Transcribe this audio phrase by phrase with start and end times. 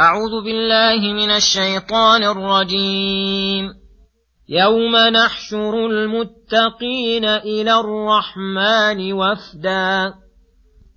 [0.00, 3.74] أعوذ بالله من الشيطان الرجيم.
[4.48, 10.14] يوم نحشر المتقين إلى الرحمن وفدا.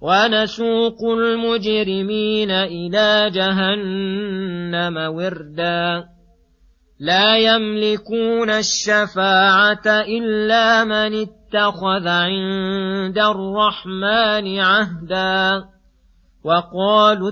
[0.02, 6.04] ونسوق المجرمين إلى جهنم وردا.
[7.00, 15.64] لا يملكون الشفاعة إلا من اتخذ عند الرحمن عهدا.
[16.44, 17.32] وقالوا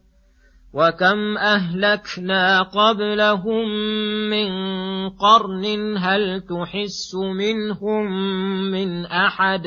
[0.73, 3.67] وكم أهلكنا قبلهم
[4.29, 4.49] من
[5.09, 8.05] قرن هل تحس منهم
[8.71, 9.61] من أحد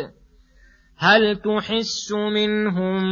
[0.97, 3.03] هل تحس منهم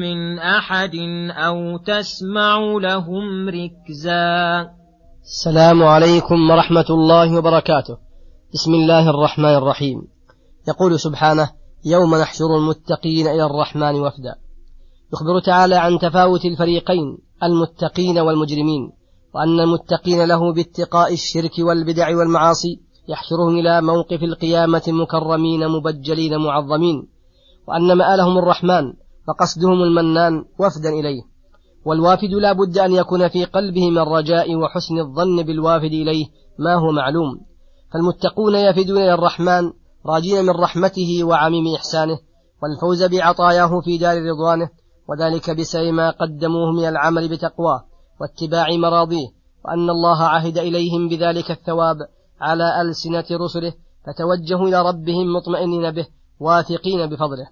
[0.00, 0.94] من أحد
[1.30, 4.70] أو تسمع لهم ركزا
[5.22, 7.98] السلام عليكم ورحمة الله وبركاته.
[8.54, 9.98] بسم الله الرحمن الرحيم.
[10.68, 11.50] يقول سبحانه
[11.84, 14.49] يوم نحشر المتقين إلى الرحمن وفدا.
[15.12, 18.92] يخبر تعالى عن تفاوت الفريقين المتقين والمجرمين
[19.34, 27.08] وأن المتقين له باتقاء الشرك والبدع والمعاصي يحشرهم إلى موقف القيامة مكرمين مبجلين معظمين
[27.68, 28.92] وأن مآلهم الرحمن
[29.26, 31.22] فقصدهم المنان وفدا إليه.
[31.84, 36.26] والوافد لا بد أن يكون في قلبه من الرجاء وحسن الظن بالوافد إليه
[36.58, 37.40] ما هو معلوم.
[37.92, 39.72] فالمتقون يفدون إلى الرحمن
[40.06, 42.18] راجين من رحمته وعميم إحسانه
[42.62, 44.68] والفوز بعطاياه في دار رضوانه
[45.10, 47.84] وذلك بسبب ما قدموه من العمل بتقواه
[48.20, 49.28] واتباع مراضيه
[49.64, 51.96] وأن الله عهد إليهم بذلك الثواب
[52.40, 53.72] على ألسنة رسله
[54.06, 56.06] فتوجهوا إلى ربهم مطمئنين به
[56.40, 57.48] واثقين بفضله.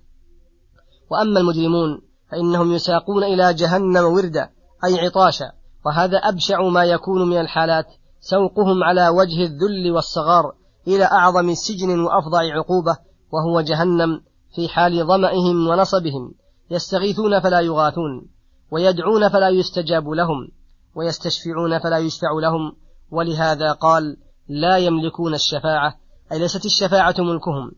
[1.11, 4.51] وأما المجرمون فإنهم يساقون إلى جهنم وردا
[4.85, 5.53] أي عطاشا
[5.87, 7.87] وهذا أبشع ما يكون من الحالات
[8.21, 10.53] سوقهم على وجه الذل والصغار
[10.89, 12.97] إلى أعظم سجن وأفظع عقوبة
[13.33, 14.21] وهو جهنم
[14.55, 16.35] في حال ظمئهم ونصبهم.
[16.71, 18.29] يستغيثون فلا يغاثون
[18.71, 20.49] ويدعون فلا يستجاب لهم
[20.95, 22.73] ويستشفعون فلا يشفع لهم.
[23.11, 24.17] ولهذا قال
[24.49, 25.95] لا يملكون الشفاعة
[26.33, 27.73] أي ليست الشفاعة ملكهم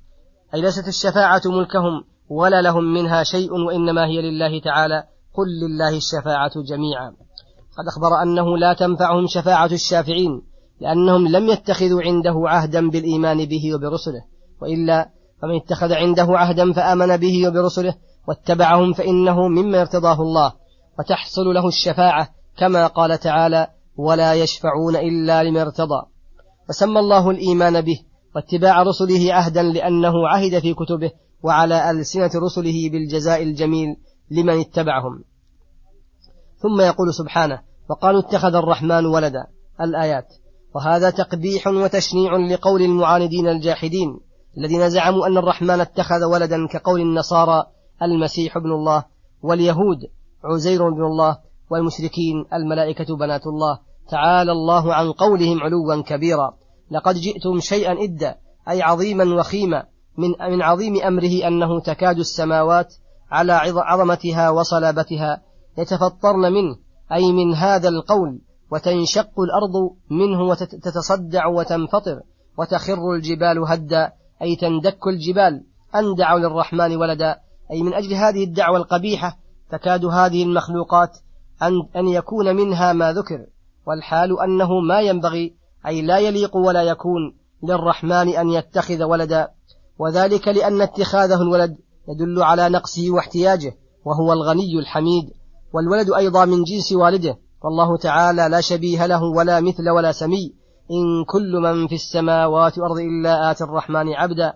[0.55, 5.05] أي ليست الشفاعة ملكهم ولا لهم منها شيء وإنما هي لله تعالى.
[5.35, 7.11] قل لله الشفاعة جميعا.
[7.79, 10.43] قد أخبر أنه لا تنفعهم شفاعة الشافعين
[10.81, 14.25] لأنهم لم يتخذوا عنده عهدا بالإيمان به وبرسله
[14.63, 15.11] وإلا
[15.43, 17.95] فمن اتخذ عنده عهدا فآمن به وبرسله
[18.31, 20.53] واتبعهم فإنه مما ارتضاه الله
[20.99, 26.07] وتحصل له الشفاعة كما قال تعالى ولا يشفعون إلا لما ارتضى.
[26.69, 27.99] فسمى الله الإيمان به
[28.35, 31.11] واتباع رسله عهدا لأنه عهد في كتبه
[31.43, 33.97] وعلى ألسنة رسله بالجزاء الجميل
[34.31, 35.25] لمن اتبعهم.
[36.59, 39.47] ثم يقول سبحانه وقالوا اتخذ الرحمن ولدا
[39.81, 40.27] الآيات.
[40.75, 44.21] وهذا تقبيح وتشنيع لقول المعاندين الجاحدين
[44.59, 47.65] الذين زعموا أن الرحمن اتخذ ولدا كقول النصارى
[48.03, 49.05] المسيح ابن الله
[49.43, 49.99] واليهود
[50.45, 51.39] عزير بن الله
[51.71, 53.79] والمشركين الملائكة بنات الله.
[54.11, 56.55] تعالى الله عن قولهم علوا كبيرا.
[56.91, 58.37] لقد جئتم شيئا إدا
[58.69, 59.85] أي عظيما وخيما
[60.19, 62.95] من, من عظيم أمره أنه تكاد السماوات
[63.31, 65.43] على عظمتها وصلابتها
[65.79, 66.77] يتفطرن منه
[67.13, 68.41] أي من هذا القول
[68.73, 72.21] وتنشق الأرض منه وتتصدع وتنفطر
[72.59, 75.65] وتخر الجبال هدا أي تندك الجبال.
[75.95, 77.37] أن دعوا للرحمن ولدا
[77.73, 79.39] أي من أجل هذه الدعوة القبيحة
[79.71, 81.19] تكاد هذه المخلوقات
[81.63, 83.47] أن, أن يكون منها ما ذكر
[83.87, 85.55] والحال أنه ما ينبغي
[85.87, 89.49] أي لا يليق ولا يكون للرحمن أن يتخذ ولدا
[89.99, 91.77] وذلك لأن اتخاذه الولد
[92.09, 95.25] يدل على نقصه واحتياجه وهو الغني الحميد
[95.73, 100.55] والولد أيضا من جنس والده والله تعالى لا شبيه له ولا مثل ولا سمي
[100.91, 104.53] إن كل من في السماوات والأرض إلا آتي الرحمن عبدا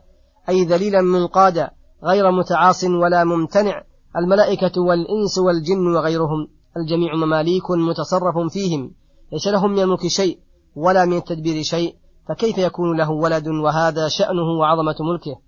[0.48, 1.70] أي ذليلا منقادا
[2.04, 3.82] غير متعاص ولا ممتنع.
[4.16, 6.48] الملائكة والإنس والجن وغيرهم.
[6.76, 8.94] الجميع مماليك متصرف فيهم.
[9.32, 10.38] ليس لهم من الملك شيء
[10.76, 11.94] ولا من التدبير شيء.
[12.28, 15.40] فكيف يكون له ولد وهذا شأنه وعظمة ملكه؟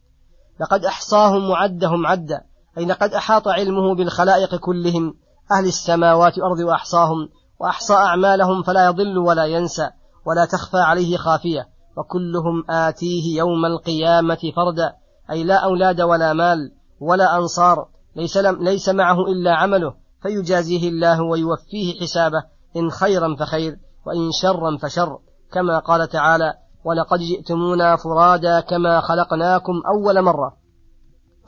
[0.61, 2.41] لقد أحصاهم وعدهم عدا.
[2.79, 5.15] أي لقد أحاط علمه بالخلائق كلهم.
[5.53, 7.29] أهل السماوات والأرض وأحصاهم.
[7.61, 9.91] وأحصى أعمالهم فلا يضل ولا ينسى.
[10.27, 11.69] ولا تخفى عليه خافية.
[11.97, 15.06] وكلهم آتيه يوم القيامة فردا.
[15.31, 22.01] أي لا أولاد ولا مال ولا أنصار ليس, ليس معه إلا عمله فيجازيه الله ويوفيه
[22.01, 22.45] حسابه
[22.77, 25.19] إن خيرا فخير وإن شرا فشر
[25.53, 30.57] كما قال تعالى ولقد جئتمونا فرادا كما خلقناكم أول مرة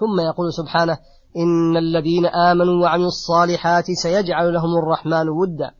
[0.00, 0.98] ثم يقول سبحانه
[1.36, 5.70] إن الذين آمنوا وعملوا الصالحات سيجعل لهم الرحمن ودا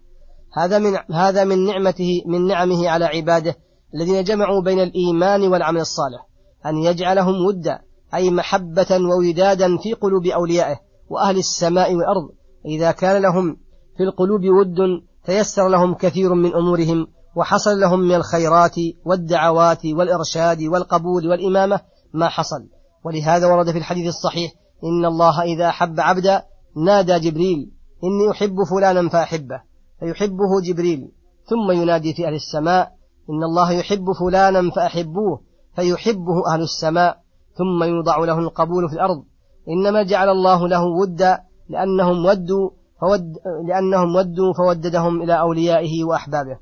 [0.57, 3.55] هذا من هذا من نعمته من نعمه على عباده
[3.95, 6.27] الذين جمعوا بين الإيمان والعمل الصالح
[6.67, 7.88] أن يجعلهم ودا.
[8.15, 10.77] أي محبة وودادا في قلوب أوليائه
[11.11, 12.29] وأهل السماء والأرض.
[12.67, 13.57] إذا كان لهم
[13.97, 14.77] في القلوب ود
[15.25, 17.07] تيسر لهم كثير من أمورهم
[17.37, 18.75] وحصل لهم من الخيرات
[19.05, 21.81] والدعوات والإرشاد والقبول والإمامة
[22.15, 22.69] ما حصل.
[23.05, 24.53] ولهذا ورد في الحديث الصحيح
[24.85, 26.43] إن الله إذا أحب عبدا
[26.85, 27.71] نادى جبريل
[28.05, 29.63] إني أحب فلانا فأحبه
[30.01, 31.13] فيحبه جبريل
[31.45, 32.93] ثم ينادي في أهل السماء
[33.31, 35.41] إن الله يحب فلانا فأحبوه
[35.77, 37.17] فيحبه أهل السماء.
[37.59, 39.25] ثم يوضع له القبول في الأرض.
[39.69, 42.71] إنما جعل الله له ودا لأنهم ودوا
[43.01, 43.35] فود
[43.69, 46.59] لأنهم ودوا فوددهم إلى أوليائه وأحبابه.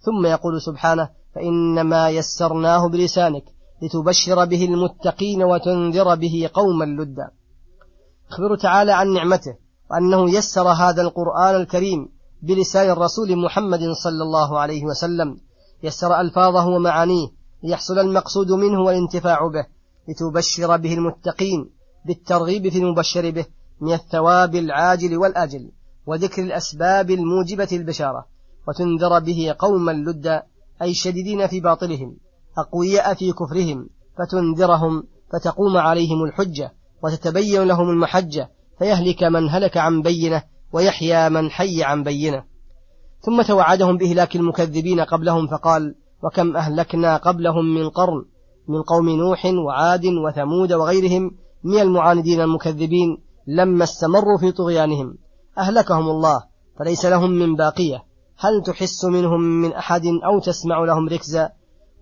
[0.00, 3.44] ثم يقول سبحانه فإنما يسرناه بلسانك
[3.82, 7.30] لتبشر به المتقين وتنذر به قوما لدا.
[8.30, 9.54] يخبر تعالى عن نعمته
[9.90, 12.08] وأنه يسر هذا القرآن الكريم
[12.42, 15.36] بلسان الرسول محمد صلى الله عليه وسلم.
[15.82, 17.28] يسر ألفاظه ومعانيه
[17.62, 19.77] ليحصل المقصود منه والانتفاع به.
[20.08, 21.70] لتبشر به المتقين
[22.06, 23.46] بالترغيب في المبشر به
[23.80, 25.70] من الثواب العاجل والآجل
[26.06, 28.26] وذكر الأسباب الموجبة البشارة
[28.68, 30.42] وتنذر به قوما لدا
[30.82, 32.16] أي شديدين في باطلهم
[32.58, 33.88] أقوياء في كفرهم
[34.18, 35.02] فتنذرهم
[35.32, 36.72] فتقوم عليهم الحجة
[37.04, 42.44] وتتبين لهم المحجة فيهلك من هلك عن بينة ويحيى من حي عن بينة.
[43.20, 45.94] ثم توعدهم بإهلاك المكذبين قبلهم فقال
[46.24, 48.24] وكم أهلكنا قبلهم من قرن؟
[48.68, 51.30] من قوم نوح وعاد وثمود وغيرهم
[51.64, 55.18] من المعاندين المكذبين لما استمروا في طغيانهم.
[55.58, 56.42] أهلكهم الله
[56.78, 58.04] فليس لهم من باقية.
[58.38, 61.50] هل تحس منهم من أحد أو تسمع لهم ركزا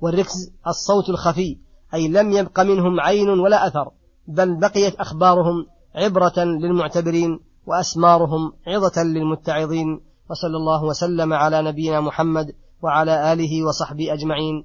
[0.01, 1.59] والركز الصوت الخفي
[1.95, 3.91] أي لم يبق منهم عين ولا أثر
[4.29, 10.01] بل بقيت أخبارهم عبرة للمعتبرين وأسمارهم عظة للمتعظين.
[10.31, 12.53] وصلى الله وسلم على نبينا محمد
[12.83, 14.65] وعلى آله وصحبه أجمعين.